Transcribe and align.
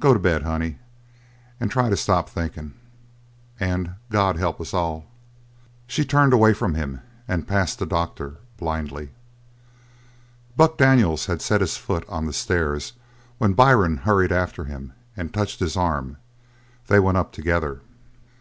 Go 0.00 0.12
to 0.12 0.18
bed, 0.18 0.42
honey, 0.42 0.80
and 1.60 1.70
try 1.70 1.88
to 1.90 1.96
stop 1.96 2.28
thinkin' 2.28 2.74
and 3.60 3.94
God 4.10 4.34
help 4.36 4.60
us 4.60 4.74
all!" 4.74 5.06
She 5.86 6.04
turned 6.04 6.32
away 6.32 6.54
from 6.54 6.74
him 6.74 7.02
and 7.28 7.46
passed 7.46 7.78
the 7.78 7.86
doctor 7.86 8.38
blindly. 8.56 9.10
Buck 10.56 10.76
Daniels 10.76 11.26
had 11.26 11.40
set 11.40 11.60
his 11.60 11.76
foot 11.76 12.02
on 12.08 12.26
the 12.26 12.32
stairs 12.32 12.94
when 13.38 13.52
Byrne 13.52 13.98
hurried 13.98 14.32
after 14.32 14.64
him 14.64 14.92
and 15.16 15.32
touched 15.32 15.60
his 15.60 15.76
arm; 15.76 16.16
they 16.88 16.98
went 16.98 17.18
up 17.18 17.30
together. 17.30 17.80